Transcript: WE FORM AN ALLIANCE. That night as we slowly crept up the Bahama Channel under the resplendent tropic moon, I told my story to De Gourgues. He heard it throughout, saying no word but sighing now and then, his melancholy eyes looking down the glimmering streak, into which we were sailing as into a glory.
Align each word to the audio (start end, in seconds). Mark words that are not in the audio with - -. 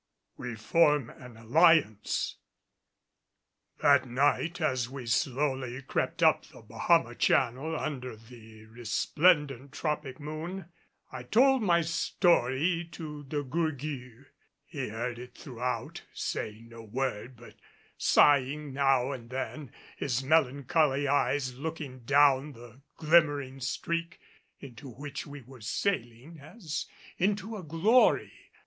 WE 0.35 0.55
FORM 0.55 1.11
AN 1.11 1.37
ALLIANCE. 1.37 2.37
That 3.83 4.07
night 4.07 4.59
as 4.59 4.89
we 4.89 5.05
slowly 5.05 5.79
crept 5.83 6.23
up 6.23 6.47
the 6.47 6.63
Bahama 6.63 7.13
Channel 7.13 7.77
under 7.79 8.15
the 8.15 8.65
resplendent 8.65 9.73
tropic 9.73 10.19
moon, 10.19 10.65
I 11.11 11.21
told 11.21 11.61
my 11.61 11.81
story 11.81 12.89
to 12.93 13.25
De 13.25 13.43
Gourgues. 13.43 14.25
He 14.65 14.89
heard 14.89 15.19
it 15.19 15.35
throughout, 15.35 16.01
saying 16.15 16.69
no 16.69 16.81
word 16.81 17.35
but 17.37 17.57
sighing 17.95 18.73
now 18.73 19.11
and 19.11 19.29
then, 19.29 19.69
his 19.97 20.23
melancholy 20.23 21.07
eyes 21.07 21.53
looking 21.55 21.99
down 22.05 22.53
the 22.53 22.81
glimmering 22.97 23.59
streak, 23.59 24.19
into 24.59 24.89
which 24.89 25.27
we 25.27 25.43
were 25.43 25.61
sailing 25.61 26.39
as 26.39 26.87
into 27.19 27.55
a 27.55 27.61
glory. 27.61 28.33